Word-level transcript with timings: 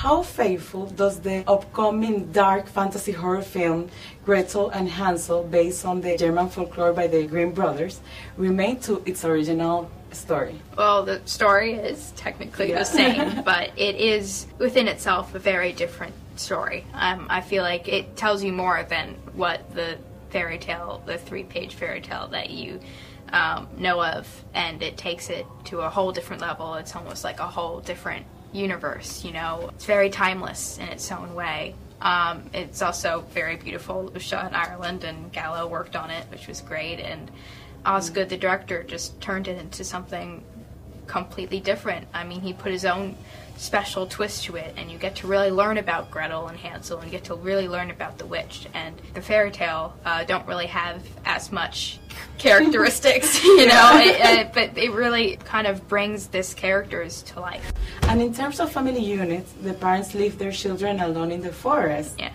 how 0.00 0.22
faithful 0.22 0.86
does 0.86 1.20
the 1.20 1.44
upcoming 1.46 2.32
dark 2.32 2.66
fantasy 2.66 3.12
horror 3.12 3.42
film 3.42 3.86
Gretel 4.24 4.70
and 4.70 4.88
Hansel, 4.88 5.42
based 5.44 5.84
on 5.84 6.00
the 6.00 6.16
German 6.16 6.48
folklore 6.48 6.94
by 6.94 7.06
the 7.06 7.26
Grimm 7.26 7.52
brothers, 7.52 8.00
remain 8.38 8.80
to 8.80 9.02
its 9.04 9.26
original 9.26 9.90
story? 10.12 10.58
Well, 10.74 11.02
the 11.04 11.20
story 11.26 11.74
is 11.74 12.14
technically 12.16 12.70
Yeah. 12.70 12.78
the 12.78 12.84
same, 12.86 13.42
but 13.44 13.72
it 13.76 13.96
is 13.96 14.46
within 14.56 14.88
itself 14.88 15.34
a 15.34 15.38
very 15.38 15.72
different 15.74 16.14
story. 16.36 16.86
Um, 16.94 17.26
I 17.28 17.42
feel 17.42 17.62
like 17.62 17.86
it 17.86 18.16
tells 18.16 18.42
you 18.42 18.52
more 18.54 18.82
than 18.88 19.16
what 19.34 19.74
the 19.74 19.98
fairy 20.30 20.56
tale, 20.56 21.02
the 21.04 21.18
three 21.18 21.44
page 21.44 21.74
fairy 21.74 22.00
tale 22.00 22.26
that 22.28 22.48
you 22.48 22.80
um, 23.34 23.68
know 23.76 24.02
of, 24.02 24.26
and 24.54 24.82
it 24.82 24.96
takes 24.96 25.28
it 25.28 25.44
to 25.66 25.80
a 25.80 25.90
whole 25.90 26.10
different 26.10 26.40
level. 26.40 26.76
It's 26.76 26.96
almost 26.96 27.22
like 27.22 27.38
a 27.38 27.46
whole 27.46 27.80
different 27.80 28.24
universe, 28.52 29.24
you 29.24 29.32
know? 29.32 29.70
It's 29.74 29.84
very 29.84 30.10
timeless 30.10 30.78
in 30.78 30.88
its 30.88 31.10
own 31.10 31.34
way. 31.34 31.74
Um, 32.00 32.48
it's 32.54 32.82
also 32.82 33.24
very 33.32 33.56
beautiful. 33.56 34.08
It 34.08 34.14
was 34.14 34.22
shot 34.22 34.48
in 34.48 34.54
Ireland, 34.54 35.04
and 35.04 35.32
Galo 35.32 35.68
worked 35.68 35.96
on 35.96 36.10
it, 36.10 36.26
which 36.30 36.48
was 36.48 36.60
great. 36.60 36.98
And 36.98 37.30
Osgood, 37.84 38.28
the 38.28 38.36
director, 38.36 38.82
just 38.82 39.20
turned 39.20 39.48
it 39.48 39.58
into 39.58 39.84
something 39.84 40.42
completely 41.10 41.58
different. 41.58 42.06
I 42.14 42.22
mean, 42.22 42.40
he 42.40 42.52
put 42.52 42.70
his 42.70 42.84
own 42.84 43.16
special 43.56 44.06
twist 44.06 44.44
to 44.44 44.56
it, 44.56 44.72
and 44.76 44.90
you 44.90 44.96
get 44.96 45.16
to 45.16 45.26
really 45.26 45.50
learn 45.50 45.76
about 45.76 46.10
Gretel 46.10 46.46
and 46.46 46.56
Hansel, 46.56 47.00
and 47.00 47.10
get 47.10 47.24
to 47.24 47.34
really 47.34 47.68
learn 47.68 47.90
about 47.90 48.16
the 48.16 48.24
witch. 48.24 48.68
And 48.74 48.94
the 49.12 49.20
fairy 49.20 49.50
tale 49.50 49.92
uh, 50.04 50.22
don't 50.24 50.46
really 50.46 50.66
have 50.66 51.02
as 51.24 51.50
much 51.50 51.98
characteristics, 52.38 53.42
you 53.60 53.66
know, 53.66 53.90
it, 53.94 54.16
it, 54.38 54.52
but 54.54 54.78
it 54.78 54.92
really 54.92 55.36
kind 55.44 55.66
of 55.66 55.86
brings 55.88 56.28
this 56.28 56.54
characters 56.54 57.22
to 57.24 57.40
life. 57.40 57.72
And 58.02 58.22
in 58.22 58.32
terms 58.32 58.60
of 58.60 58.70
family 58.72 59.04
units, 59.04 59.52
the 59.60 59.74
parents 59.74 60.14
leave 60.14 60.38
their 60.38 60.52
children 60.52 61.00
alone 61.00 61.32
in 61.32 61.42
the 61.42 61.52
forest. 61.52 62.14
Yeah, 62.18 62.32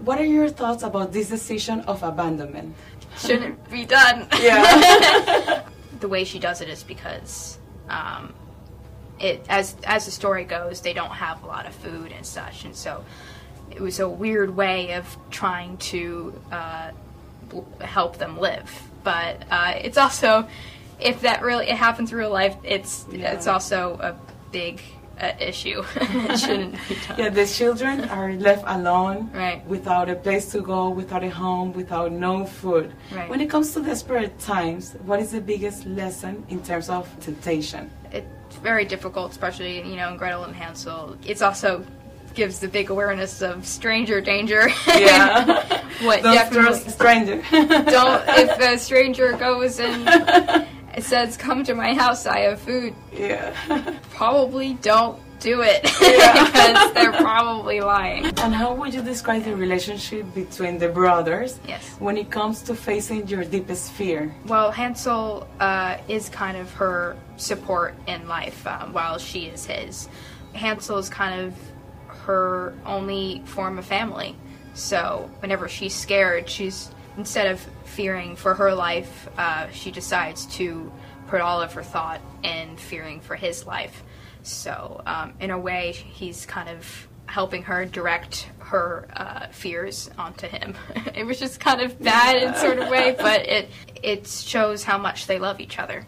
What 0.00 0.18
are 0.18 0.26
your 0.26 0.48
thoughts 0.48 0.82
about 0.82 1.12
this 1.12 1.28
decision 1.28 1.80
of 1.82 2.02
abandonment? 2.02 2.74
shouldn't 3.16 3.58
be 3.70 3.84
done. 3.84 4.28
Yeah. 4.40 5.62
the 6.00 6.08
way 6.08 6.24
she 6.24 6.38
does 6.38 6.60
it 6.60 6.68
is 6.68 6.82
because 6.82 7.58
um, 7.88 8.34
it 9.18 9.44
as 9.48 9.76
as 9.84 10.04
the 10.04 10.10
story 10.10 10.44
goes, 10.44 10.80
they 10.80 10.92
don't 10.92 11.10
have 11.10 11.42
a 11.42 11.46
lot 11.46 11.66
of 11.66 11.74
food 11.74 12.12
and 12.12 12.24
such, 12.24 12.64
and 12.64 12.74
so 12.74 13.04
it 13.70 13.80
was 13.80 14.00
a 14.00 14.08
weird 14.08 14.56
way 14.56 14.94
of 14.94 15.16
trying 15.30 15.76
to 15.78 16.32
uh, 16.52 16.90
help 17.80 18.18
them 18.18 18.38
live. 18.38 18.82
But 19.04 19.42
uh, 19.50 19.74
it's 19.76 19.98
also 19.98 20.48
if 21.00 21.20
that 21.22 21.42
really 21.42 21.68
it 21.68 21.76
happens 21.76 22.12
in 22.12 22.18
real 22.18 22.30
life, 22.30 22.56
it's 22.62 23.06
Yeah. 23.10 23.32
it's 23.32 23.46
also 23.46 23.98
a 24.00 24.16
big 24.52 24.80
uh, 25.20 25.32
issue. 25.40 25.82
it 25.96 26.38
shouldn't 26.38 26.72
be 26.88 26.94
done. 27.06 27.18
yeah, 27.18 27.28
the 27.30 27.46
children 27.46 28.04
are 28.08 28.32
left 28.34 28.64
alone, 28.66 29.30
Right. 29.34 29.64
without 29.66 30.08
a 30.08 30.14
place 30.16 30.50
to 30.52 30.60
go, 30.60 30.88
without 30.90 31.24
a 31.24 31.30
home, 31.30 31.72
without 31.72 32.12
no 32.12 32.44
food. 32.44 32.92
Right. 33.12 33.28
When 33.28 33.40
it 33.40 33.50
comes 33.50 33.72
to 33.74 33.82
desperate 33.82 34.38
times, 34.38 34.94
what 35.04 35.20
is 35.20 35.32
the 35.32 35.40
biggest 35.40 35.86
lesson 35.86 36.44
in 36.48 36.62
terms 36.62 36.88
of 36.90 37.08
temptation? 37.20 37.90
it's 38.10 38.56
very 38.62 38.84
difficult, 38.86 39.30
especially 39.32 39.76
you 39.84 39.96
know 39.96 40.08
in 40.10 40.16
Gretel 40.16 40.44
and 40.44 40.54
Hansel. 40.56 41.16
It's 41.26 41.42
also 41.42 41.84
gives 42.34 42.60
the 42.60 42.68
big 42.68 42.88
awareness 42.88 43.42
of 43.42 43.66
stranger 43.66 44.20
danger. 44.20 44.68
Yeah. 44.86 45.82
what 46.02 46.22
Don't 46.22 46.74
stranger. 46.90 47.42
don't 47.52 48.22
if 48.38 48.58
a 48.58 48.78
stranger 48.88 49.32
goes 49.34 49.78
and 49.80 50.66
it 50.98 51.04
says 51.04 51.36
come 51.36 51.62
to 51.64 51.74
my 51.74 51.94
house, 51.94 52.26
I 52.26 52.40
have 52.40 52.60
food. 52.60 52.92
yeah. 53.12 53.54
Probably 54.10 54.74
don't 54.74 55.18
do 55.38 55.60
it 55.62 55.80
Yeah. 56.02 56.44
because 56.46 56.92
they're 56.94 57.12
probably 57.12 57.80
lying. 57.80 58.24
And 58.26 58.52
how 58.52 58.74
would 58.74 58.92
you 58.92 59.02
describe 59.02 59.44
the 59.44 59.54
relationship 59.54 60.26
between 60.34 60.78
the 60.78 60.88
brothers 60.88 61.60
Yes. 61.68 61.84
when 62.00 62.16
it 62.16 62.28
comes 62.28 62.60
to 62.62 62.74
facing 62.74 63.28
your 63.28 63.44
deepest 63.44 63.92
fear? 63.92 64.34
Well, 64.46 64.72
Hansel 64.72 65.46
uh, 65.60 65.98
is 66.08 66.28
kind 66.28 66.56
of 66.56 66.66
her 66.74 67.16
support 67.36 67.94
in 68.08 68.26
life 68.26 68.66
um, 68.66 68.92
while 68.92 69.18
she 69.18 69.40
is 69.54 69.64
his. 69.64 70.08
Hansel 70.54 70.98
is 70.98 71.08
kind 71.08 71.40
of 71.46 71.54
her 72.26 72.74
only 72.84 73.42
form 73.44 73.78
of 73.78 73.84
family. 73.86 74.34
So 74.74 75.30
whenever 75.38 75.68
she's 75.68 75.94
scared, 75.94 76.48
she's 76.50 76.90
instead 77.18 77.48
of 77.48 77.60
fearing 77.84 78.36
for 78.36 78.54
her 78.54 78.72
life, 78.72 79.28
uh, 79.36 79.68
she 79.70 79.90
decides 79.90 80.46
to 80.46 80.90
put 81.26 81.40
all 81.40 81.60
of 81.60 81.72
her 81.74 81.82
thought 81.82 82.20
in 82.42 82.76
fearing 82.76 83.20
for 83.20 83.36
his 83.36 83.66
life. 83.66 84.02
So 84.44 85.02
um, 85.04 85.34
in 85.40 85.50
a 85.50 85.58
way, 85.58 85.92
he's 85.92 86.46
kind 86.46 86.68
of 86.70 87.08
helping 87.26 87.62
her 87.64 87.84
direct 87.84 88.48
her 88.60 89.06
uh, 89.14 89.48
fears 89.48 90.10
onto 90.16 90.46
him. 90.46 90.74
it 91.14 91.26
was 91.26 91.38
just 91.38 91.60
kind 91.60 91.82
of 91.82 92.00
bad 92.00 92.36
in 92.36 92.54
sort 92.54 92.78
of 92.78 92.88
way, 92.88 93.14
but 93.18 93.46
it 93.46 93.68
it 94.02 94.26
shows 94.26 94.84
how 94.84 94.96
much 94.96 95.26
they 95.26 95.38
love 95.38 95.60
each 95.60 95.78
other. 95.78 96.06